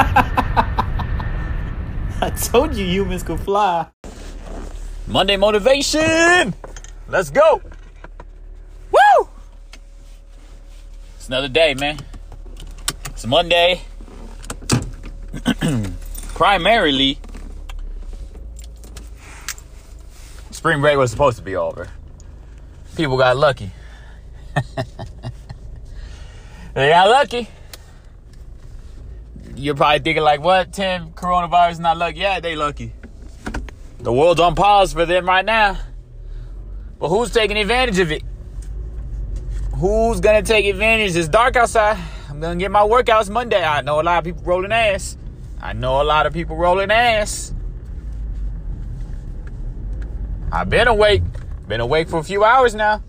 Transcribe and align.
I 2.22 2.30
told 2.30 2.74
you 2.74 2.86
humans 2.86 3.22
could 3.22 3.40
fly. 3.40 3.86
Monday 5.06 5.36
motivation. 5.36 6.54
Let's 7.08 7.30
go. 7.30 7.60
Woo! 8.90 9.28
It's 11.16 11.28
another 11.28 11.48
day, 11.48 11.74
man. 11.74 11.98
It's 13.06 13.26
Monday. 13.26 13.82
Primarily, 16.34 17.18
spring 20.50 20.80
break 20.80 20.96
was 20.96 21.10
supposed 21.10 21.36
to 21.36 21.42
be 21.42 21.56
over. 21.56 21.88
People 22.96 23.18
got 23.18 23.36
lucky. 23.36 23.70
they 26.74 26.88
got 26.88 27.08
lucky. 27.08 27.48
You're 29.60 29.74
probably 29.74 29.98
thinking 29.98 30.22
like, 30.22 30.40
what, 30.40 30.72
Tim? 30.72 31.10
Coronavirus 31.10 31.80
not 31.80 31.98
lucky? 31.98 32.20
Yeah, 32.20 32.40
they 32.40 32.56
lucky. 32.56 32.94
The 33.98 34.10
world's 34.10 34.40
on 34.40 34.54
pause 34.54 34.94
for 34.94 35.04
them 35.04 35.26
right 35.26 35.44
now. 35.44 35.76
But 36.98 37.10
who's 37.10 37.30
taking 37.30 37.58
advantage 37.58 37.98
of 37.98 38.10
it? 38.10 38.22
Who's 39.76 40.20
gonna 40.20 40.40
take 40.40 40.64
advantage? 40.64 41.14
It's 41.14 41.28
dark 41.28 41.56
outside. 41.56 41.98
I'm 42.30 42.40
gonna 42.40 42.56
get 42.56 42.70
my 42.70 42.80
workouts 42.80 43.28
Monday. 43.28 43.62
I 43.62 43.82
know 43.82 44.00
a 44.00 44.02
lot 44.02 44.18
of 44.18 44.24
people 44.24 44.42
rolling 44.44 44.72
ass. 44.72 45.18
I 45.60 45.74
know 45.74 46.00
a 46.00 46.04
lot 46.04 46.24
of 46.24 46.32
people 46.32 46.56
rolling 46.56 46.90
ass. 46.90 47.52
I've 50.50 50.70
been 50.70 50.88
awake. 50.88 51.22
Been 51.68 51.82
awake 51.82 52.08
for 52.08 52.18
a 52.18 52.24
few 52.24 52.44
hours 52.44 52.74
now. 52.74 53.02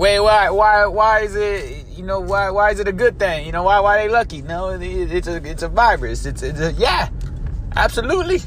Wait, 0.00 0.18
why, 0.18 0.48
why, 0.48 0.86
why 0.86 1.20
is 1.20 1.36
it? 1.36 1.86
You 1.88 2.02
know, 2.02 2.20
why, 2.20 2.48
why 2.48 2.70
is 2.70 2.80
it 2.80 2.88
a 2.88 2.92
good 2.92 3.18
thing? 3.18 3.44
You 3.44 3.52
know, 3.52 3.64
why, 3.64 3.80
why 3.80 3.98
they 3.98 4.08
lucky? 4.08 4.40
No, 4.40 4.70
it's 4.70 5.28
a, 5.28 5.46
it's 5.46 5.62
a 5.62 5.68
virus. 5.68 6.24
It's, 6.24 6.42
it's 6.42 6.58
a, 6.58 6.72
yeah, 6.72 7.10
absolutely. 7.76 8.40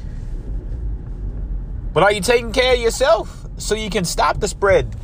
But 1.94 2.02
are 2.02 2.12
you 2.12 2.22
taking 2.22 2.54
care 2.54 2.74
of 2.74 2.80
yourself 2.80 3.46
so 3.58 3.76
you 3.76 3.92
can 3.92 4.04
stop 4.04 4.40
the 4.40 4.48
spread? 4.48 4.96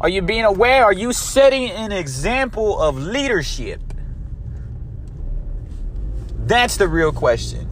Are 0.00 0.08
you 0.08 0.22
being 0.22 0.42
aware? 0.42 0.82
Are 0.82 0.92
you 0.92 1.12
setting 1.12 1.70
an 1.70 1.92
example 1.92 2.82
of 2.82 2.98
leadership? 2.98 3.80
That's 6.36 6.78
the 6.78 6.88
real 6.88 7.12
question. 7.12 7.70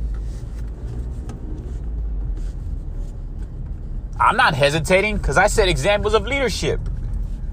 I'm 4.20 4.36
not 4.36 4.54
hesitating 4.54 5.16
because 5.16 5.36
I 5.36 5.48
set 5.48 5.68
examples 5.68 6.14
of 6.14 6.28
leadership. 6.28 6.78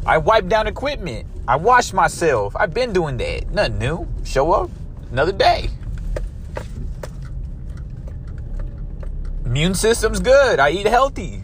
I 0.05 0.17
wipe 0.17 0.47
down 0.47 0.67
equipment. 0.67 1.27
I 1.47 1.55
wash 1.57 1.93
myself. 1.93 2.55
I've 2.55 2.73
been 2.73 2.91
doing 2.91 3.17
that. 3.17 3.51
Nothing 3.51 3.77
new. 3.77 4.07
Show 4.23 4.51
up 4.51 4.69
another 5.11 5.31
day. 5.31 5.69
Immune 9.45 9.75
system's 9.75 10.19
good. 10.19 10.59
I 10.59 10.71
eat 10.71 10.87
healthy. 10.87 11.43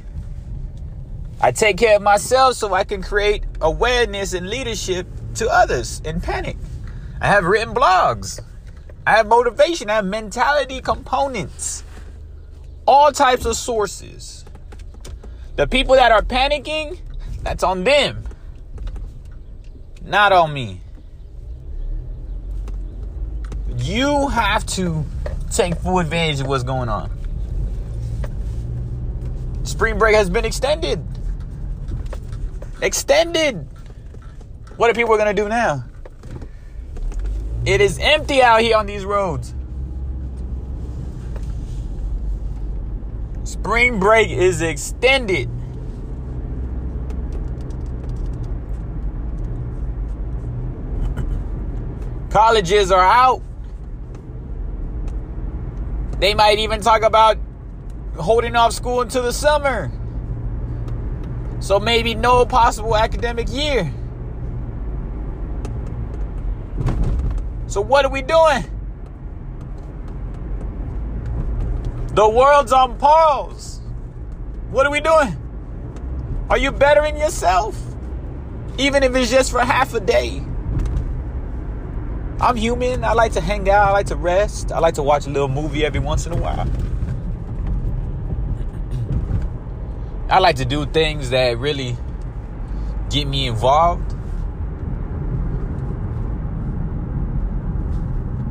I 1.40 1.52
take 1.52 1.78
care 1.78 1.98
of 1.98 2.02
myself 2.02 2.56
so 2.56 2.74
I 2.74 2.84
can 2.84 3.04
create 3.04 3.44
awareness 3.62 4.34
and 4.34 4.50
leadership 4.50 5.06
to 5.36 5.48
others 5.50 6.02
in 6.04 6.20
panic. 6.20 6.58
I 7.22 7.28
have 7.28 7.44
written 7.44 7.76
blogs. 7.76 8.40
I 9.06 9.12
have 9.12 9.28
motivation. 9.28 9.90
I 9.90 9.96
have 9.96 10.06
mentality 10.06 10.82
components. 10.82 11.84
All 12.88 13.12
types 13.12 13.46
of 13.46 13.56
sources. 13.56 14.46
The 15.58 15.68
people 15.68 15.96
that 15.96 16.12
are 16.12 16.22
panicking, 16.22 17.00
that's 17.44 17.64
on 17.64 17.84
them. 17.84 18.27
Not 20.08 20.32
on 20.32 20.54
me. 20.54 20.80
You 23.76 24.30
have 24.30 24.66
to 24.68 25.04
take 25.52 25.76
full 25.76 26.00
advantage 26.00 26.40
of 26.40 26.48
what's 26.48 26.64
going 26.64 26.88
on. 26.88 27.12
Spring 29.66 29.98
break 30.00 30.16
has 30.16 30.30
been 30.30 30.46
extended. 30.46 31.06
Extended. 32.82 33.68
What 34.78 34.90
are 34.90 34.94
people 34.94 35.18
going 35.18 35.36
to 35.36 35.42
do 35.42 35.50
now? 35.50 35.84
It 37.66 37.82
is 37.82 38.00
empty 38.00 38.42
out 38.42 38.62
here 38.62 38.78
on 38.78 38.86
these 38.86 39.04
roads. 39.04 39.54
Spring 43.44 44.00
break 44.00 44.30
is 44.30 44.62
extended. 44.62 45.50
Colleges 52.38 52.92
are 52.92 53.04
out. 53.04 53.42
They 56.20 56.36
might 56.36 56.60
even 56.60 56.82
talk 56.82 57.02
about 57.02 57.36
holding 58.16 58.56
off 58.56 58.74
school 58.74 59.02
until 59.02 59.24
the 59.24 59.34
summer. 59.34 59.92
So 61.60 61.80
maybe 61.80 62.14
no 62.14 62.46
possible 62.46 62.96
academic 62.96 63.52
year. 63.52 63.92
So 67.66 67.82
what 67.82 68.06
are 68.06 68.12
we 68.12 68.22
doing? 68.22 68.64
The 72.14 72.30
world's 72.30 72.72
on 72.72 73.00
pause. 73.00 73.82
What 74.70 74.86
are 74.86 74.92
we 74.92 75.00
doing? 75.00 75.36
Are 76.52 76.58
you 76.60 76.72
bettering 76.72 77.18
yourself? 77.18 77.76
Even 78.78 79.02
if 79.02 79.16
it's 79.16 79.32
just 79.32 79.50
for 79.50 79.62
half 79.62 79.96
a 79.96 80.00
day. 80.00 80.44
I'm 82.40 82.56
human. 82.56 83.04
I 83.04 83.14
like 83.14 83.32
to 83.34 83.42
hang 83.42 83.68
out. 83.70 83.90
I 83.90 83.92
like 83.92 84.06
to 84.08 84.16
rest. 84.16 84.72
I 84.72 84.80
like 84.80 84.94
to 84.96 85.04
watch 85.04 85.26
a 85.26 85.30
little 85.30 85.48
movie 85.48 85.84
every 85.84 86.00
once 86.00 86.28
in 86.28 86.34
a 86.34 86.38
while. 86.38 86.68
I 90.30 90.38
like 90.40 90.58
to 90.58 90.66
do 90.66 90.86
things 90.86 91.32
that 91.32 91.58
really 91.58 91.98
get 93.10 93.28
me 93.28 93.48
involved. 93.48 94.14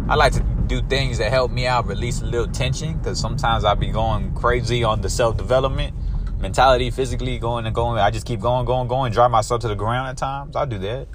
I 0.09 0.17
like 0.17 0.33
to 0.33 0.41
do 0.41 0.83
things 0.83 1.19
that 1.19 1.31
help 1.31 1.53
me 1.53 1.67
out, 1.67 1.87
release 1.87 2.21
a 2.23 2.25
little 2.25 2.49
tension, 2.49 2.99
because 2.99 3.21
sometimes 3.21 3.65
I 3.65 3.75
be 3.75 3.89
going 3.89 4.35
crazy 4.35 4.83
on 4.83 5.01
the 5.01 5.09
self 5.09 5.37
development 5.37 5.95
mentality, 6.41 6.91
physically 6.91 7.39
going 7.39 7.67
and 7.67 7.75
going. 7.75 8.01
I 8.01 8.11
just 8.11 8.27
keep 8.27 8.41
going, 8.41 8.67
going, 8.67 8.89
going, 8.89 9.13
drive 9.13 9.31
myself 9.31 9.61
to 9.63 9.69
the 9.69 9.75
ground 9.77 10.09
at 10.09 10.17
times. 10.17 10.57
I 10.57 10.65
do 10.65 10.79
that. 10.79 11.09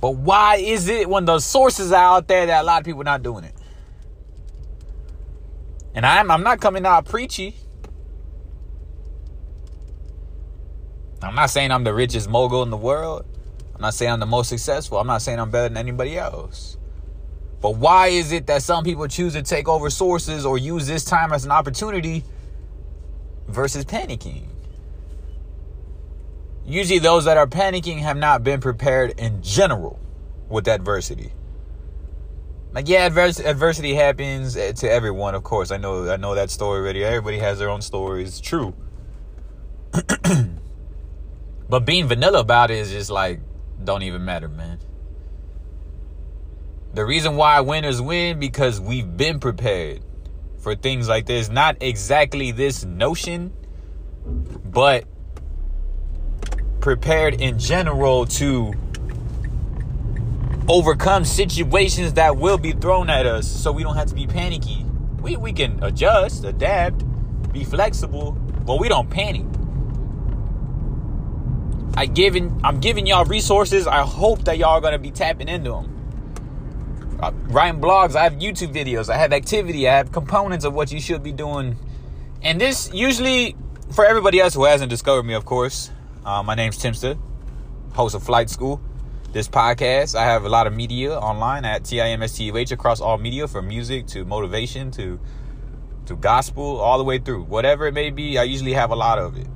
But 0.00 0.12
why 0.12 0.56
is 0.56 0.88
it 0.88 1.08
when 1.08 1.24
the 1.24 1.38
sources 1.38 1.92
are 1.92 2.16
out 2.16 2.28
there 2.28 2.46
that 2.46 2.62
a 2.62 2.64
lot 2.64 2.80
of 2.80 2.84
people 2.84 3.00
are 3.00 3.04
not 3.04 3.22
doing 3.22 3.44
it? 3.44 3.54
And 5.94 6.04
I'm 6.04 6.30
I'm 6.30 6.42
not 6.42 6.60
coming 6.60 6.84
out 6.84 7.06
preachy. 7.06 7.56
I'm 11.22 11.34
not 11.34 11.50
saying 11.50 11.72
I'm 11.72 11.84
the 11.84 11.94
richest 11.94 12.28
mogul 12.28 12.62
in 12.62 12.70
the 12.70 12.76
world. 12.76 13.24
I'm 13.74 13.80
not 13.80 13.94
saying 13.94 14.12
I'm 14.12 14.20
the 14.20 14.26
most 14.26 14.48
successful. 14.48 14.98
I'm 14.98 15.06
not 15.06 15.22
saying 15.22 15.40
I'm 15.40 15.50
better 15.50 15.68
than 15.68 15.78
anybody 15.78 16.18
else. 16.18 16.76
But 17.60 17.76
why 17.76 18.08
is 18.08 18.32
it 18.32 18.46
that 18.46 18.62
some 18.62 18.84
people 18.84 19.08
choose 19.08 19.32
to 19.32 19.42
take 19.42 19.68
over 19.68 19.90
sources 19.90 20.44
or 20.44 20.58
use 20.58 20.86
this 20.86 21.04
time 21.04 21.32
as 21.32 21.44
an 21.44 21.50
opportunity 21.50 22.22
versus 23.48 23.84
panicking? 23.84 24.44
Usually, 26.66 26.98
those 26.98 27.24
that 27.26 27.36
are 27.36 27.46
panicking 27.46 27.98
have 27.98 28.16
not 28.16 28.42
been 28.42 28.60
prepared 28.60 29.18
in 29.18 29.42
general 29.42 30.00
with 30.48 30.66
adversity. 30.68 31.32
Like 32.72 32.88
yeah, 32.88 33.06
adversity 33.06 33.94
happens 33.94 34.52
to 34.52 34.90
everyone, 34.90 35.34
of 35.34 35.42
course. 35.42 35.70
I 35.70 35.78
know 35.78 36.10
I 36.10 36.16
know 36.16 36.34
that 36.34 36.50
story 36.50 36.80
already. 36.80 37.02
Everybody 37.02 37.38
has 37.38 37.58
their 37.58 37.70
own 37.70 37.80
stories. 37.80 38.38
True. 38.38 38.74
but 41.70 41.86
being 41.86 42.06
vanilla 42.06 42.40
about 42.40 42.70
it 42.70 42.76
is 42.76 42.90
just 42.90 43.10
like 43.10 43.40
don't 43.82 44.02
even 44.02 44.26
matter, 44.26 44.48
man. 44.48 44.78
The 46.92 47.06
reason 47.06 47.36
why 47.36 47.60
winners 47.60 48.02
win 48.02 48.38
because 48.38 48.78
we've 48.78 49.16
been 49.16 49.40
prepared 49.40 50.02
for 50.58 50.74
things 50.74 51.08
like 51.08 51.24
this. 51.24 51.48
Not 51.48 51.78
exactly 51.80 52.50
this 52.50 52.84
notion, 52.84 53.54
but 54.26 55.04
prepared 56.86 57.40
in 57.40 57.58
general 57.58 58.24
to 58.24 58.72
overcome 60.68 61.24
situations 61.24 62.12
that 62.12 62.36
will 62.36 62.58
be 62.58 62.70
thrown 62.70 63.10
at 63.10 63.26
us 63.26 63.44
so 63.44 63.72
we 63.72 63.82
don't 63.82 63.96
have 63.96 64.06
to 64.06 64.14
be 64.14 64.24
panicky. 64.24 64.86
We, 65.20 65.36
we 65.36 65.52
can 65.52 65.82
adjust, 65.82 66.44
adapt, 66.44 67.04
be 67.52 67.64
flexible, 67.64 68.30
but 68.64 68.78
we 68.78 68.88
don't 68.88 69.10
panic. 69.10 69.44
I 71.96 72.06
given 72.06 72.60
I'm 72.62 72.78
giving 72.78 73.04
y'all 73.04 73.24
resources. 73.24 73.88
I 73.88 74.02
hope 74.02 74.44
that 74.44 74.56
y'all 74.56 74.74
are 74.74 74.80
gonna 74.80 75.00
be 75.00 75.10
tapping 75.10 75.48
into 75.48 75.70
them. 75.72 77.18
Uh, 77.20 77.32
writing 77.48 77.80
blogs, 77.80 78.14
I 78.14 78.22
have 78.22 78.34
YouTube 78.34 78.72
videos, 78.72 79.12
I 79.12 79.16
have 79.16 79.32
activity, 79.32 79.88
I 79.88 79.96
have 79.96 80.12
components 80.12 80.64
of 80.64 80.72
what 80.72 80.92
you 80.92 81.00
should 81.00 81.24
be 81.24 81.32
doing. 81.32 81.76
And 82.42 82.60
this 82.60 82.92
usually 82.94 83.56
for 83.90 84.06
everybody 84.06 84.38
else 84.38 84.54
who 84.54 84.62
hasn't 84.66 84.90
discovered 84.90 85.24
me, 85.24 85.34
of 85.34 85.44
course, 85.44 85.90
Uh, 86.26 86.42
my 86.42 86.56
name's 86.56 86.76
Timster, 86.76 87.16
host 87.92 88.16
of 88.16 88.22
Flight 88.24 88.50
School. 88.50 88.80
This 89.32 89.46
podcast, 89.46 90.16
I 90.16 90.24
have 90.24 90.44
a 90.44 90.48
lot 90.48 90.66
of 90.66 90.74
media 90.74 91.16
online 91.16 91.64
at 91.64 91.84
TIMSTUH 91.84 92.72
across 92.72 93.00
all 93.00 93.16
media, 93.16 93.46
from 93.46 93.68
music 93.68 94.08
to 94.08 94.24
motivation 94.24 94.90
to 94.90 95.20
to 96.06 96.16
gospel, 96.16 96.78
all 96.78 96.98
the 96.98 97.04
way 97.04 97.20
through. 97.20 97.44
Whatever 97.44 97.86
it 97.86 97.94
may 97.94 98.10
be, 98.10 98.38
I 98.38 98.42
usually 98.42 98.72
have 98.72 98.90
a 98.90 98.96
lot 98.96 99.20
of 99.20 99.36
it. 99.36 99.46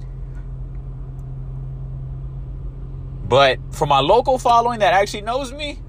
But 3.28 3.58
for 3.72 3.86
my 3.86 3.98
local 3.98 4.38
following 4.38 4.78
that 4.78 4.94
actually 4.94 5.22
knows 5.22 5.52
me, 5.52 5.80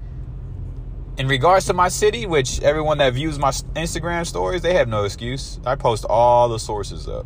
in 1.16 1.28
regards 1.28 1.66
to 1.66 1.74
my 1.74 1.90
city, 1.90 2.26
which 2.26 2.60
everyone 2.60 2.98
that 2.98 3.14
views 3.14 3.38
my 3.38 3.50
Instagram 3.50 4.26
stories, 4.26 4.62
they 4.62 4.74
have 4.74 4.88
no 4.88 5.04
excuse. 5.04 5.60
I 5.64 5.76
post 5.76 6.04
all 6.06 6.48
the 6.48 6.58
sources 6.58 7.06
up. 7.06 7.24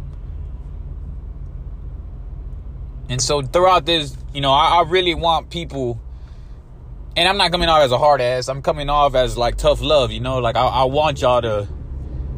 And 3.09 3.21
so 3.23 3.43
throughout 3.43 3.87
this, 3.87 4.17
you 4.35 4.41
know, 4.41 4.53
I, 4.53 4.79
I 4.79 4.83
really 4.83 5.15
want 5.15 5.51
people, 5.51 6.01
and 7.17 7.29
I'm 7.29 7.37
not 7.37 7.53
coming 7.53 7.69
off 7.69 7.83
as 7.83 7.93
a 7.93 7.99
hard 7.99 8.21
ass. 8.21 8.49
I'm 8.49 8.63
coming 8.63 8.91
off 8.91 9.15
as 9.15 9.37
like 9.37 9.57
tough 9.57 9.81
love, 9.81 10.11
you 10.11 10.21
know, 10.21 10.39
like 10.39 10.57
I, 10.57 10.67
I 10.67 10.85
want 10.85 11.21
y'all 11.21 11.43
to 11.43 11.69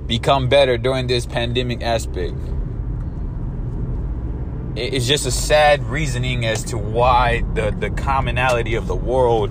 become 0.06 0.48
better 0.48 0.76
during 0.76 1.06
this 1.06 1.26
pandemic 1.26 1.82
aspect. 1.82 2.34
It's 4.76 5.06
just 5.06 5.26
a 5.26 5.30
sad 5.30 5.82
reasoning 5.84 6.44
as 6.46 6.62
to 6.64 6.78
why 6.78 7.42
the, 7.54 7.70
the 7.70 7.90
commonality 7.90 8.74
of 8.74 8.86
the 8.86 8.94
world 8.94 9.50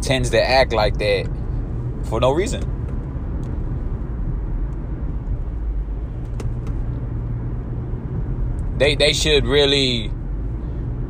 tends 0.00 0.30
to 0.30 0.42
act 0.42 0.72
like 0.72 0.98
that 0.98 1.28
for 2.04 2.20
no 2.20 2.32
reason. 2.32 2.70
They 8.78 8.96
they 8.96 9.12
should 9.12 9.46
really 9.46 10.10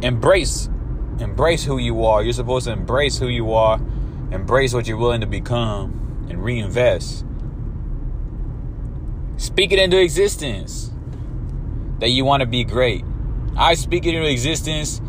embrace 0.04 0.68
embrace 1.20 1.64
who 1.64 1.78
you 1.78 2.04
are. 2.04 2.22
You're 2.22 2.32
supposed 2.32 2.66
to 2.66 2.72
embrace 2.72 3.18
who 3.18 3.28
you 3.28 3.52
are, 3.52 3.80
embrace 4.30 4.74
what 4.74 4.86
you're 4.86 4.96
willing 4.96 5.20
to 5.20 5.26
become 5.26 6.26
and 6.28 6.42
reinvest. 6.42 7.24
Speak 9.36 9.72
it 9.72 9.78
into 9.78 10.00
existence 10.00 10.92
that 12.00 12.08
you 12.08 12.24
want 12.24 12.40
to 12.40 12.46
be 12.46 12.64
great. 12.64 13.04
I 13.56 13.74
speak 13.74 14.06
it 14.06 14.14
into 14.14 14.28
existence 14.28 15.00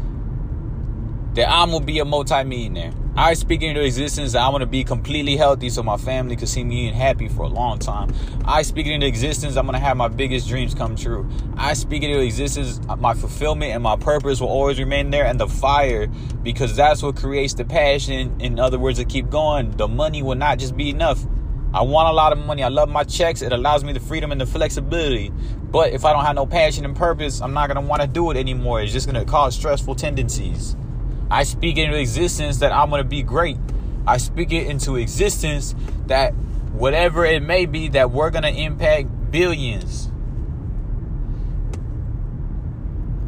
that 1.34 1.50
I'm 1.50 1.72
gonna 1.72 1.86
be 1.86 2.00
a 2.00 2.06
multi-millionaire. 2.06 2.94
I 3.18 3.34
speak 3.34 3.62
into 3.62 3.82
existence 3.82 4.36
I 4.36 4.50
want 4.50 4.62
to 4.62 4.68
be 4.68 4.84
completely 4.84 5.38
healthy 5.38 5.70
so 5.70 5.82
my 5.82 5.96
family 5.96 6.36
can 6.36 6.48
see 6.48 6.66
me 6.66 6.88
and 6.88 6.96
happy 6.98 7.30
for 7.30 7.44
a 7.44 7.48
long 7.48 7.80
time. 7.80 8.14
I 8.44 8.62
speak 8.62 8.88
into 8.88 9.08
existence 9.08 9.56
I'm 9.56 9.66
going 9.66 9.74
to 9.76 9.80
have 9.80 9.96
my 9.96 10.10
biggest 10.10 10.50
dreams 10.50 10.74
come 10.74 10.98
true. 10.98 11.26
I 11.56 11.76
speak 11.76 12.04
into 12.04 12.20
existence 12.20 12.82
my 12.98 13.14
fulfillment 13.14 13.72
and 13.72 13.82
my 13.82 13.96
purpose 13.96 14.42
will 14.42 14.50
always 14.50 14.80
remain 14.80 15.12
there 15.12 15.26
and 15.26 15.40
the 15.40 15.48
fire 15.48 16.08
because 16.44 16.76
that's 16.76 17.02
what 17.02 17.16
creates 17.16 17.54
the 17.54 17.64
passion. 17.64 18.36
In 18.42 18.60
other 18.60 18.78
words, 18.78 19.00
to 19.00 19.06
keep 19.06 19.30
going. 19.30 19.72
The 19.72 19.88
money 19.88 20.22
will 20.22 20.36
not 20.36 20.60
just 20.60 20.76
be 20.76 20.90
enough. 20.90 21.26
I 21.74 21.84
want 21.84 22.10
a 22.10 22.14
lot 22.14 22.34
of 22.34 22.40
money. 22.40 22.64
I 22.64 22.68
love 22.68 22.90
my 22.90 23.06
checks. 23.06 23.42
It 23.42 23.54
allows 23.54 23.86
me 23.86 23.94
the 23.94 24.02
freedom 24.02 24.34
and 24.34 24.42
the 24.42 24.46
flexibility. 24.46 25.32
But 25.72 25.94
if 25.94 26.04
I 26.04 26.12
don't 26.12 26.26
have 26.26 26.36
no 26.36 26.46
passion 26.46 26.84
and 26.84 26.94
purpose, 26.94 27.42
I'm 27.42 27.54
not 27.54 27.68
going 27.68 27.82
to 27.82 27.90
want 27.90 28.02
to 28.02 28.10
do 28.10 28.30
it 28.32 28.36
anymore. 28.36 28.82
It's 28.82 28.92
just 28.92 29.10
going 29.10 29.24
to 29.24 29.30
cause 29.30 29.56
stressful 29.56 29.96
tendencies. 29.96 30.76
I 31.30 31.44
speak 31.44 31.78
into 31.78 31.98
existence 31.98 32.58
that 32.60 32.72
I'm 32.72 32.90
going 32.90 33.04
to 33.04 33.08
be 33.08 33.24
great. 33.24 33.58
I 34.08 34.18
speak 34.18 34.52
it 34.52 34.68
into 34.68 34.96
existence 34.96 35.74
that 36.08 36.34
whatever 36.74 37.26
it 37.26 37.42
may 37.42 37.66
be, 37.66 37.88
that 37.90 38.12
we're 38.12 38.30
going 38.30 38.44
to 38.44 38.50
impact 38.50 39.10
billions. 39.32 40.10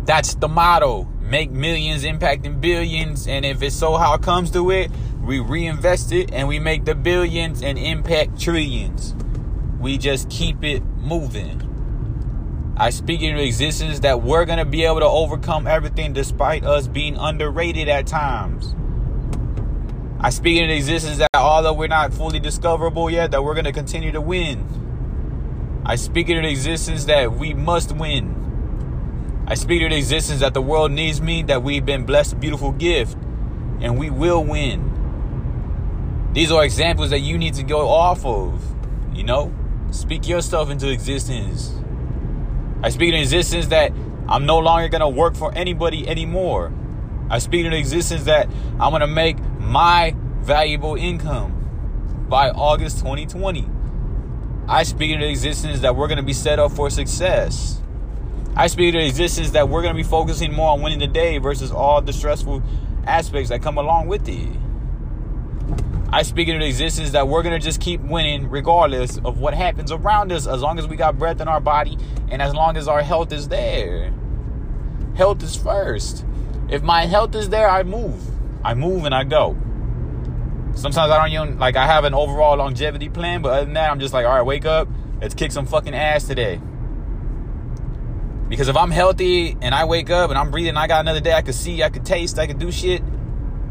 That's 0.05 0.35
the 0.35 0.47
motto. 0.47 1.03
Make 1.21 1.51
millions 1.51 2.03
impacting 2.03 2.61
billions. 2.61 3.27
And 3.27 3.45
if 3.45 3.61
it's 3.61 3.75
so 3.75 3.97
how 3.97 4.13
it 4.13 4.21
comes 4.21 4.51
to 4.51 4.71
it, 4.71 4.91
we 5.21 5.39
reinvest 5.39 6.11
it 6.13 6.31
and 6.31 6.47
we 6.47 6.59
make 6.59 6.85
the 6.85 6.95
billions 6.95 7.61
and 7.61 7.77
impact 7.77 8.39
trillions. 8.39 9.15
We 9.79 9.97
just 9.97 10.29
keep 10.29 10.63
it 10.63 10.83
moving. 10.97 11.66
I 12.79 12.91
speak 12.91 13.24
into 13.24 13.41
existence 13.41 14.01
that 14.01 14.21
we're 14.21 14.45
going 14.45 14.59
to 14.59 14.65
be 14.65 14.83
able 14.83 15.00
to 15.00 15.07
overcome 15.07 15.65
everything 15.65 16.13
despite 16.13 16.63
us 16.63 16.88
being 16.88 17.18
underrated 17.18 17.89
at 17.89 18.06
times. 18.06 18.75
I 20.19 20.29
speak 20.29 20.62
into 20.62 20.75
existence 20.75 21.18
that 21.18 21.29
although 21.33 21.74
we're 21.74 21.88
not 21.88 22.13
fully 22.13 22.39
discoverable 22.39 23.09
yet, 23.09 23.31
that 23.31 23.44
we're 23.44 23.56
going 23.56 23.65
to 23.65 23.71
continue 23.71 24.12
to 24.12 24.21
win. 24.21 24.63
I 25.88 25.95
speak 25.95 26.29
into 26.29 26.47
existence 26.47 27.06
that 27.06 27.33
we 27.33 27.56
must 27.56 27.94
win. 27.94 29.45
I 29.47 29.56
speak 29.56 29.81
into 29.81 29.97
existence 29.97 30.41
that 30.41 30.53
the 30.53 30.62
world 30.62 30.91
needs 30.91 31.19
me, 31.19 31.41
that 31.44 31.63
we've 31.63 31.85
been 31.85 32.06
blessed 32.06 32.39
beautiful 32.39 32.74
gift, 32.74 33.18
and 33.81 33.97
we 33.97 34.12
will 34.12 34.44
win. 34.44 36.29
These 36.33 36.51
are 36.51 36.63
examples 36.63 37.09
that 37.09 37.21
you 37.21 37.39
need 37.39 37.56
to 37.56 37.63
go 37.63 37.89
off 37.89 38.24
of. 38.24 38.63
You 39.15 39.24
know, 39.24 39.51
speak 39.89 40.27
yourself 40.27 40.69
into 40.69 40.91
existence. 40.91 41.74
I 42.83 42.89
speak 42.89 43.09
in 43.09 43.19
existence 43.19 43.68
that 43.68 43.91
I'm 44.27 44.45
no 44.45 44.59
longer 44.59 44.88
going 44.89 45.01
to 45.01 45.09
work 45.09 45.35
for 45.35 45.53
anybody 45.53 46.07
anymore. 46.07 46.71
I 47.29 47.39
speak 47.39 47.65
in 47.65 47.74
existence 47.74 48.24
that 48.25 48.47
I'm 48.79 48.91
going 48.91 49.01
to 49.01 49.07
make 49.07 49.39
my 49.59 50.15
valuable 50.41 50.95
income 50.95 52.25
by 52.29 52.50
August 52.50 53.00
2020. 53.00 53.68
I 54.68 54.83
speak 54.83 55.12
into 55.12 55.27
existence 55.27 55.79
that 55.79 55.95
we're 55.95 56.07
going 56.07 56.18
to 56.18 56.24
be 56.24 56.33
set 56.33 56.59
up 56.59 56.71
for 56.71 56.89
success. 56.89 57.81
I 58.56 58.68
speak 58.68 58.94
into 58.94 59.06
existence 59.06 59.51
that 59.51 59.69
we're 59.69 59.81
going 59.81 59.94
to 59.94 59.97
be 59.97 60.07
focusing 60.07 60.53
more 60.53 60.69
on 60.69 60.81
winning 60.81 61.00
the 61.00 61.07
day 61.07 61.38
versus 61.38 61.71
all 61.71 62.01
the 62.01 62.13
stressful 62.13 62.62
aspects 63.06 63.50
that 63.50 63.62
come 63.62 63.77
along 63.77 64.07
with 64.07 64.27
it. 64.27 64.50
I 66.09 66.24
speak 66.24 66.48
into 66.48 66.65
existence 66.65 67.12
that 67.12 67.27
we're 67.27 67.44
going 67.44 67.59
to 67.59 67.63
just 67.63 67.81
keep 67.81 68.00
winning 68.00 68.50
regardless 68.50 69.18
of 69.18 69.39
what 69.39 69.54
happens 69.54 69.92
around 69.92 70.31
us 70.31 70.48
as 70.48 70.62
long 70.62 70.80
as 70.80 70.88
we 70.88 70.95
got 70.95 71.19
breath 71.19 71.42
in 71.42 71.50
our 71.50 71.59
body 71.59 71.98
and 72.30 72.42
as 72.42 72.54
long 72.54 72.77
as 72.77 72.88
our 72.88 73.01
health 73.01 73.33
is 73.33 73.50
there. 73.50 74.13
Health 75.15 75.44
is 75.44 75.56
first. 75.57 76.25
If 76.69 76.81
my 76.81 77.06
health 77.06 77.36
is 77.36 77.50
there, 77.50 77.69
I 77.69 77.83
move. 77.83 78.21
I 78.63 78.74
move 78.74 79.04
and 79.04 79.13
I 79.13 79.25
go. 79.25 79.57
Sometimes 80.75 81.12
I 81.12 81.18
don't 81.18 81.31
even 81.31 81.59
like 81.59 81.75
I 81.75 81.86
have 81.86 82.06
an 82.06 82.13
overall 82.13 82.56
longevity 82.56 83.10
plan, 83.10 83.42
but 83.42 83.50
other 83.50 83.65
than 83.65 83.74
that, 83.74 83.92
I'm 83.92 84.00
just 84.00 84.13
like, 84.13 84.25
all 84.25 84.33
right, 84.33 84.45
wake 84.45 84.65
up, 84.65 84.88
let's 85.21 85.33
kick 85.33 85.51
some 85.51 85.65
fucking 85.65 85.94
ass 85.94 86.24
today. 86.24 86.62
Because 88.48 88.70
if 88.70 88.77
I'm 88.77 88.91
healthy 88.91 89.58
and 89.62 89.75
I 89.75 89.84
wake 89.84 90.10
up 90.10 90.29
and 90.29 90.39
I'm 90.39 90.51
breathing, 90.51 90.77
I 90.77 90.88
got 90.88 91.01
another 91.01 91.20
day, 91.20 91.34
I 91.34 91.41
could 91.41 91.55
see, 91.55 91.84
I 91.84 91.89
could 91.89 92.05
taste, 92.05 92.39
I 92.39 92.48
could 92.48 92.60
do 92.60 92.72
shit 92.72 93.01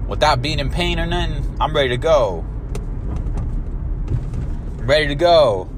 without 0.07 0.43
being 0.43 0.59
in 0.59 0.71
pain 0.71 0.99
or 0.99 1.07
nothing, 1.07 1.57
I'm 1.61 1.75
ready 1.75 1.91
to 1.91 1.97
go. 1.97 2.45
Ready 4.79 5.09
to 5.09 5.15
go. 5.15 5.69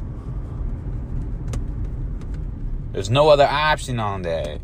There's 2.92 3.11
no 3.11 3.28
other 3.28 3.47
option 3.47 4.00
on 4.00 4.23
that. 4.23 4.61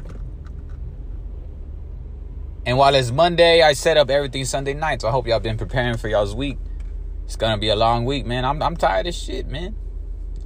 And 2.66 2.78
while 2.78 2.94
it's 2.94 3.10
Monday, 3.10 3.62
I 3.62 3.74
set 3.74 3.96
up 3.96 4.10
everything 4.10 4.44
Sunday 4.44 4.74
night. 4.74 5.02
So 5.02 5.08
I 5.08 5.10
hope 5.10 5.26
y'all 5.26 5.40
been 5.40 5.58
preparing 5.58 5.96
for 5.96 6.08
y'all's 6.08 6.34
week. 6.34 6.58
It's 7.24 7.36
gonna 7.36 7.58
be 7.58 7.68
a 7.68 7.76
long 7.76 8.04
week, 8.04 8.26
man. 8.26 8.44
I'm 8.44 8.62
I'm 8.62 8.76
tired 8.76 9.06
of 9.06 9.14
shit, 9.14 9.46
man. 9.46 9.76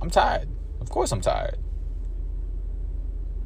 I'm 0.00 0.10
tired. 0.10 0.48
Of 0.80 0.90
course 0.90 1.12
I'm 1.12 1.20
tired. 1.20 1.58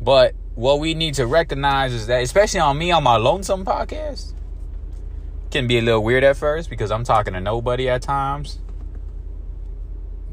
But 0.00 0.34
what 0.54 0.80
we 0.80 0.94
need 0.94 1.14
to 1.14 1.26
recognize 1.26 1.92
is 1.92 2.06
that, 2.08 2.22
especially 2.22 2.60
on 2.60 2.76
me 2.76 2.90
on 2.90 3.02
my 3.02 3.16
lonesome 3.16 3.64
podcast, 3.64 4.34
can 5.52 5.66
be 5.66 5.78
a 5.78 5.82
little 5.82 6.02
weird 6.02 6.24
at 6.24 6.36
first 6.36 6.70
because 6.70 6.90
I'm 6.90 7.04
talking 7.04 7.34
to 7.34 7.40
nobody 7.40 7.88
at 7.88 8.02
times. 8.02 8.58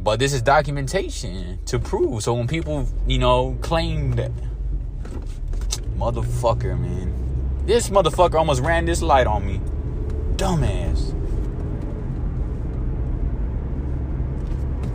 But 0.02 0.18
this 0.18 0.32
is 0.34 0.42
documentation 0.42 1.60
to 1.66 1.78
prove. 1.78 2.24
So 2.24 2.34
when 2.34 2.48
people, 2.48 2.88
you 3.06 3.20
know, 3.20 3.58
claim 3.62 4.14
that 4.14 4.32
motherfucker, 5.98 6.80
man. 6.80 7.14
This 7.66 7.90
motherfucker 7.90 8.36
almost 8.36 8.62
ran 8.62 8.86
this 8.86 9.02
light 9.02 9.28
on 9.28 9.46
me. 9.46 9.60
Dumbass. 10.38 11.14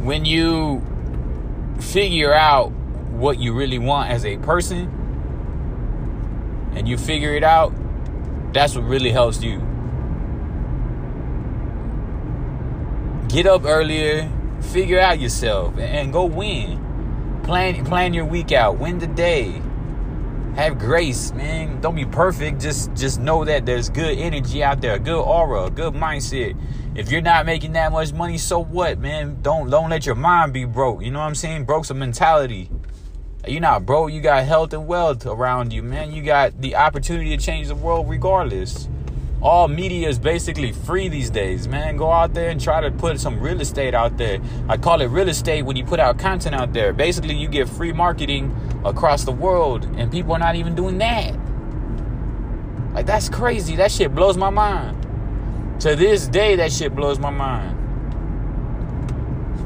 When 0.01 0.25
you 0.25 0.83
figure 1.81 2.33
out 2.33 2.71
what 3.13 3.39
you 3.39 3.53
really 3.53 3.79
want 3.79 4.11
as 4.11 4.25
a 4.25 4.39
person 4.39 4.91
and 6.75 6.89
you 6.89 6.97
figure 6.97 7.35
it 7.35 7.45
out, 7.45 7.75
that's 8.55 8.75
what 8.75 8.85
really 8.85 9.11
helps 9.11 9.43
you. 9.43 9.74
Get 13.35 13.47
up 13.47 13.65
earlier, 13.65 14.31
figure 14.61 15.01
out 15.01 15.19
yourself, 15.19 15.77
and 15.77 16.13
go 16.13 16.25
win. 16.25 17.41
Plan 17.43 17.85
plan 17.85 18.15
your 18.15 18.27
week 18.27 18.53
out. 18.53 18.79
Win 18.79 19.01
the 19.01 19.09
day. 19.09 19.61
Have 20.55 20.79
grace, 20.79 21.33
man. 21.33 21.81
Don't 21.81 21.97
be 21.97 22.05
perfect. 22.05 22.61
Just 22.61 22.95
just 22.95 23.19
know 23.19 23.45
that 23.45 23.67
there's 23.67 23.89
good 23.89 24.17
energy 24.19 24.63
out 24.63 24.81
there, 24.81 25.01
good 25.01 25.21
aura, 25.21 25.69
good 25.69 25.95
mindset. 25.95 26.57
If 26.95 27.11
you're 27.11 27.23
not 27.23 27.45
making 27.45 27.73
that 27.73 27.91
much 27.91 28.13
money, 28.13 28.39
so 28.39 28.61
what, 28.63 29.01
man? 29.01 29.43
Don't 29.43 29.69
don't 29.69 29.91
let 29.91 30.07
your 30.07 30.15
mind 30.15 30.53
be 30.53 30.65
broke. 30.65 31.03
You 31.03 31.11
know 31.11 31.19
what 31.19 31.27
I'm 31.27 31.35
saying? 31.35 31.65
Broke's 31.65 31.91
a 31.91 31.95
mentality. 31.95 32.71
You're 33.49 33.61
not 33.61 33.85
broke. 33.85 34.13
You 34.13 34.21
got 34.21 34.45
health 34.45 34.73
and 34.75 34.87
wealth 34.87 35.27
around 35.27 35.73
you, 35.73 35.83
man. 35.83 36.13
You 36.13 36.23
got 36.23 36.61
the 36.61 36.77
opportunity 36.77 37.37
to 37.37 37.45
change 37.45 37.67
the 37.67 37.75
world 37.75 38.09
regardless. 38.09 38.89
All 39.45 39.69
media 39.69 40.09
is 40.09 40.19
basically 40.19 40.73
free 40.73 41.09
these 41.09 41.29
days, 41.29 41.69
man. 41.69 41.99
Go 41.99 42.11
out 42.11 42.33
there 42.33 42.49
and 42.49 42.59
try 42.59 42.81
to 42.81 42.91
put 42.91 43.21
some 43.21 43.39
real 43.39 43.61
estate 43.61 43.93
out 43.93 44.17
there. 44.17 44.41
I 44.71 44.79
call 44.79 45.03
it 45.03 45.09
real 45.09 45.29
estate 45.29 45.67
when 45.67 45.77
you 45.77 45.85
put 45.85 46.01
out 46.01 46.19
content 46.19 46.55
out 46.55 46.73
there. 46.73 46.95
Basically, 46.95 47.35
you 47.37 47.47
get 47.47 47.69
free 47.69 47.93
marketing 47.93 48.57
across 48.87 49.25
the 49.25 49.33
world, 49.33 49.85
and 49.99 50.11
people 50.11 50.33
are 50.33 50.39
not 50.39 50.57
even 50.57 50.75
doing 50.75 50.97
that. 50.97 51.35
Like, 52.95 53.05
that's 53.05 53.29
crazy. 53.29 53.77
That 53.77 53.93
shit 53.93 54.15
blows 54.15 54.39
my 54.39 54.49
mind. 54.49 55.03
To 55.81 55.95
this 55.95 56.27
day, 56.27 56.57
that 56.57 56.73
shit 56.73 56.97
blows 56.97 57.19
my 57.19 57.29
mind. 57.29 57.77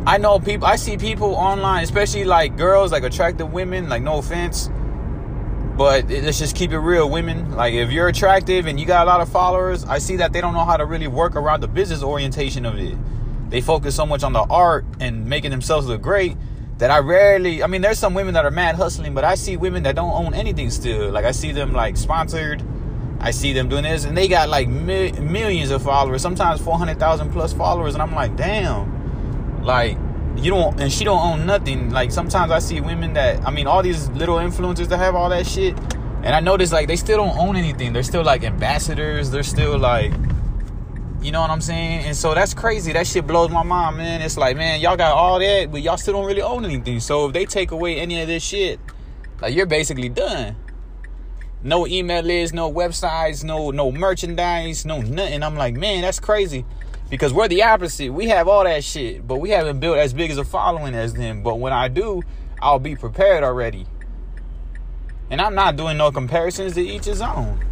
I 0.09 0.19
know 0.19 0.41
people, 0.41 0.67
I 0.67 0.75
see 0.75 0.97
people 0.97 1.37
online, 1.37 1.85
especially 1.85 2.25
like 2.25 2.57
girls, 2.57 2.91
like 2.91 3.05
attractive 3.05 3.53
women, 3.53 3.89
like 3.89 4.03
no 4.03 4.19
offense, 4.19 4.71
but 5.79 6.09
let's 6.09 6.41
just 6.41 6.57
keep 6.57 6.73
it 6.73 6.79
real, 6.79 7.09
women. 7.09 7.55
Like 7.55 7.73
if 7.73 7.93
you're 7.93 8.09
attractive 8.09 8.67
and 8.67 8.81
you 8.81 8.85
got 8.85 9.07
a 9.07 9.11
lot 9.11 9.21
of 9.21 9.29
followers, 9.29 9.85
I 9.85 9.99
see 9.99 10.17
that 10.17 10.33
they 10.33 10.41
don't 10.41 10.53
know 10.53 10.65
how 10.65 10.77
to 10.77 10.85
really 10.85 11.07
work 11.07 11.37
around 11.37 11.61
the 11.61 11.69
business 11.69 12.03
orientation 12.03 12.67
of 12.67 12.77
it. 12.79 12.97
They 13.49 13.61
focus 13.61 13.95
so 13.95 14.05
much 14.05 14.25
on 14.25 14.33
the 14.33 14.41
art 14.51 14.85
and 14.99 15.27
making 15.27 15.53
themselves 15.53 15.87
look 15.87 16.03
great 16.03 16.37
that 16.79 16.91
I 16.91 16.99
rarely, 16.99 17.63
I 17.63 17.69
mean, 17.69 17.81
there's 17.81 17.99
some 17.99 18.13
women 18.13 18.35
that 18.35 18.45
are 18.45 18.51
mad 18.51 18.75
hustling, 18.75 19.15
but 19.15 19.25
I 19.25 19.37
see 19.37 19.57
women 19.57 19.85
that 19.85 19.95
don't 19.95 20.13
own 20.13 20.35
anything 20.35 20.71
still. 20.71 21.11
Like 21.11 21.25
I 21.25 21.31
see 21.31 21.53
them 21.53 21.73
like 21.73 21.97
sponsored. 21.97 22.61
I 23.21 23.31
see 23.31 23.53
them 23.53 23.69
doing 23.69 23.85
this 23.85 24.05
and 24.05 24.17
they 24.17 24.27
got 24.27 24.49
like 24.49 24.67
mi- 24.67 25.13
millions 25.13 25.71
of 25.71 25.83
followers, 25.83 26.23
sometimes 26.23 26.61
400,000 26.61 27.31
plus 27.33 27.53
followers. 27.53 27.95
And 27.95 28.03
I'm 28.03 28.15
like, 28.15 28.37
damn 28.37 28.99
like 29.69 29.99
you 30.39 30.51
don't 30.51 30.81
and 30.81 30.93
she 30.93 31.05
don't 31.05 31.21
own 31.21 31.47
nothing. 31.47 31.91
Like 31.91 32.13
sometimes 32.13 32.51
I 32.51 32.59
see 32.59 32.81
women 32.81 33.13
that 33.15 33.47
I 33.47 33.51
mean 33.51 33.67
all 33.67 33.83
these 33.83 34.09
little 34.11 34.37
influencers 34.37 34.89
that 34.89 34.99
have 34.99 35.15
all 35.15 35.29
that 35.31 35.47
shit. 35.47 35.79
And 36.23 36.35
I 36.35 36.41
notice 36.41 36.73
like 36.73 36.89
they 36.89 36.97
still 36.97 37.19
don't 37.19 37.37
own 37.37 37.57
anything. 37.57 37.93
They're 37.93 38.03
still 38.03 38.25
like 38.25 38.45
ambassadors. 38.45 39.31
They're 39.31 39.43
still 39.43 39.79
like 39.79 40.13
you 41.21 41.33
know 41.33 41.41
what 41.41 41.51
I'm 41.51 41.61
saying? 41.61 42.05
And 42.05 42.17
so 42.17 42.33
that's 42.33 42.55
crazy. 42.55 42.93
That 42.93 43.07
shit 43.07 43.27
blows 43.27 43.51
my 43.51 43.65
mind, 43.65 43.97
man. 43.97 44.23
It's 44.23 44.37
like, 44.37 44.57
man, 44.57 44.81
y'all 44.81 44.97
got 44.97 45.13
all 45.13 45.41
that, 45.41 45.73
but 45.73 45.83
y'all 45.83 45.97
still 45.97 46.15
don't 46.15 46.27
really 46.27 46.43
own 46.43 46.65
anything. 46.65 47.01
So 47.01 47.27
if 47.27 47.33
they 47.33 47.45
take 47.45 47.73
away 47.73 47.99
any 47.99 48.21
of 48.21 48.29
this 48.29 48.45
shit, 48.45 48.79
like 49.41 49.55
you're 49.55 49.67
basically 49.67 50.09
done. 50.09 50.55
No 51.65 51.89
email 51.89 52.23
list, 52.23 52.55
no 52.55 52.73
websites, 52.73 53.43
no 53.43 53.73
no 53.73 53.91
merchandise, 53.91 54.85
no 54.85 55.01
nothing. 55.01 55.43
I'm 55.43 55.57
like, 55.57 55.75
man, 55.75 56.03
that's 56.03 56.21
crazy 56.21 56.65
because 57.11 57.33
we're 57.33 57.49
the 57.49 57.63
opposite. 57.63 58.13
We 58.13 58.29
have 58.29 58.49
all 58.49 58.65
that 58.65 58.85
shit, 58.85 59.27
but 59.27 59.37
we 59.37 59.51
haven't 59.51 59.81
built 59.81 59.99
as 59.99 60.13
big 60.13 60.31
as 60.31 60.39
a 60.39 60.45
following 60.45 60.95
as 60.95 61.15
them. 61.15 61.43
But 61.43 61.59
when 61.59 61.73
I 61.73 61.89
do, 61.89 62.23
I'll 62.61 62.79
be 62.79 62.97
prepared 62.97 63.45
already. 63.45 63.87
And 65.31 65.41
I'm 65.41 65.55
not 65.55 65.77
doing 65.77 65.97
no 65.97 66.11
comparisons 66.11 66.75
to 66.75 66.81
each 66.81 67.05
his 67.05 67.21
own. 67.21 67.65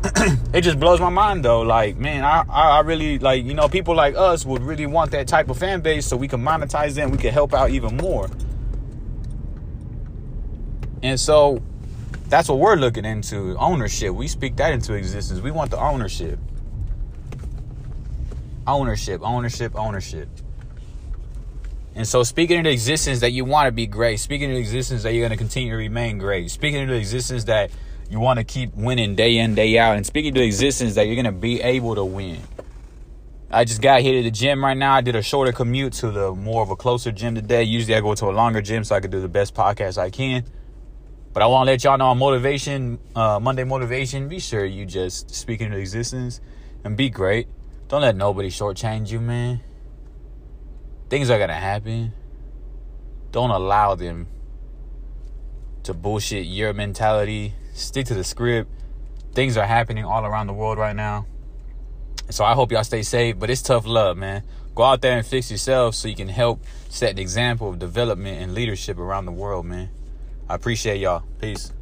it 0.54 0.60
just 0.60 0.78
blows 0.78 1.00
my 1.00 1.08
mind 1.08 1.44
though. 1.44 1.62
Like, 1.62 1.96
man, 1.96 2.24
I, 2.24 2.44
I 2.48 2.80
really 2.80 3.18
like, 3.18 3.44
you 3.44 3.54
know, 3.54 3.68
people 3.68 3.94
like 3.94 4.14
us 4.14 4.46
would 4.46 4.62
really 4.62 4.86
want 4.86 5.10
that 5.10 5.26
type 5.26 5.50
of 5.50 5.58
fan 5.58 5.80
base 5.80 6.06
so 6.06 6.16
we 6.16 6.28
can 6.28 6.40
monetize 6.40 6.94
them, 6.94 7.10
we 7.10 7.18
can 7.18 7.32
help 7.32 7.52
out 7.52 7.70
even 7.70 7.96
more. 7.96 8.30
And 11.02 11.18
so 11.18 11.62
that's 12.28 12.48
what 12.48 12.58
we're 12.58 12.76
looking 12.76 13.04
into. 13.04 13.56
Ownership. 13.58 14.14
We 14.14 14.28
speak 14.28 14.56
that 14.56 14.72
into 14.72 14.94
existence. 14.94 15.40
We 15.40 15.50
want 15.50 15.70
the 15.70 15.78
ownership. 15.78 16.38
Ownership, 18.68 19.22
ownership, 19.22 19.74
ownership. 19.74 20.28
And 21.94 22.06
so, 22.06 22.22
speaking 22.22 22.58
into 22.58 22.70
existence 22.70 23.20
that 23.20 23.30
you 23.30 23.46
want 23.46 23.66
to 23.66 23.72
be 23.72 23.86
great, 23.86 24.20
speaking 24.20 24.50
into 24.50 24.60
existence 24.60 25.04
that 25.04 25.14
you're 25.14 25.26
going 25.26 25.36
to 25.36 25.42
continue 25.42 25.70
to 25.70 25.76
remain 25.76 26.18
great, 26.18 26.50
speaking 26.50 26.82
into 26.82 26.94
existence 26.94 27.44
that 27.44 27.70
you 28.10 28.20
want 28.20 28.38
to 28.38 28.44
keep 28.44 28.74
winning 28.74 29.14
day 29.14 29.38
in, 29.38 29.54
day 29.54 29.78
out, 29.78 29.96
and 29.96 30.04
speaking 30.04 30.34
to 30.34 30.42
existence 30.42 30.96
that 30.96 31.06
you're 31.06 31.14
going 31.14 31.24
to 31.24 31.32
be 31.32 31.62
able 31.62 31.94
to 31.94 32.04
win. 32.04 32.42
I 33.50 33.64
just 33.64 33.80
got 33.80 34.02
here 34.02 34.12
to 34.12 34.22
the 34.22 34.30
gym 34.30 34.62
right 34.62 34.76
now. 34.76 34.92
I 34.92 35.00
did 35.00 35.16
a 35.16 35.22
shorter 35.22 35.52
commute 35.52 35.94
to 35.94 36.10
the 36.10 36.34
more 36.34 36.62
of 36.62 36.70
a 36.70 36.76
closer 36.76 37.10
gym 37.10 37.34
today. 37.34 37.62
Usually, 37.62 37.94
I 37.94 38.02
go 38.02 38.14
to 38.14 38.26
a 38.26 38.32
longer 38.32 38.60
gym 38.60 38.84
so 38.84 38.94
I 38.94 39.00
can 39.00 39.10
do 39.10 39.22
the 39.22 39.28
best 39.28 39.54
podcast 39.54 39.96
I 39.96 40.10
can. 40.10 40.44
But 41.32 41.42
I 41.42 41.46
want 41.46 41.68
to 41.68 41.72
let 41.72 41.84
y'all 41.84 41.96
know 41.96 42.08
on 42.08 42.18
motivation, 42.18 42.98
uh, 43.16 43.40
Monday 43.40 43.64
motivation. 43.64 44.28
Be 44.28 44.40
sure 44.40 44.66
you 44.66 44.84
just 44.84 45.34
speak 45.34 45.62
into 45.62 45.78
existence 45.78 46.42
and 46.84 46.98
be 46.98 47.08
great. 47.08 47.48
Don't 47.88 48.02
let 48.02 48.16
nobody 48.16 48.50
shortchange 48.50 49.10
you, 49.10 49.18
man. 49.18 49.60
Things 51.08 51.30
are 51.30 51.38
gonna 51.38 51.54
happen. 51.54 52.12
Don't 53.32 53.50
allow 53.50 53.94
them 53.94 54.26
to 55.84 55.94
bullshit 55.94 56.44
your 56.44 56.74
mentality. 56.74 57.54
Stick 57.72 58.04
to 58.06 58.14
the 58.14 58.24
script. 58.24 58.70
Things 59.32 59.56
are 59.56 59.64
happening 59.64 60.04
all 60.04 60.26
around 60.26 60.48
the 60.48 60.52
world 60.52 60.76
right 60.76 60.94
now. 60.94 61.26
So 62.28 62.44
I 62.44 62.52
hope 62.52 62.72
y'all 62.72 62.84
stay 62.84 63.02
safe, 63.02 63.38
but 63.38 63.48
it's 63.48 63.62
tough 63.62 63.86
love, 63.86 64.18
man. 64.18 64.42
Go 64.74 64.82
out 64.82 65.00
there 65.00 65.16
and 65.16 65.26
fix 65.26 65.50
yourself 65.50 65.94
so 65.94 66.08
you 66.08 66.14
can 66.14 66.28
help 66.28 66.62
set 66.90 67.12
an 67.12 67.18
example 67.18 67.70
of 67.70 67.78
development 67.78 68.42
and 68.42 68.52
leadership 68.54 68.98
around 68.98 69.24
the 69.24 69.32
world, 69.32 69.64
man. 69.64 69.88
I 70.46 70.54
appreciate 70.54 71.00
y'all. 71.00 71.24
Peace. 71.40 71.72